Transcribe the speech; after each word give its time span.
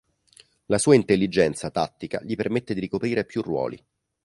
La 0.65 0.79
sua 0.79 0.95
intelligenza 0.95 1.69
tattica 1.69 2.19
gli 2.23 2.33
permette 2.35 2.73
di 2.73 2.79
ricoprire 2.79 3.23
più 3.23 3.43
ruoli. 3.43 3.79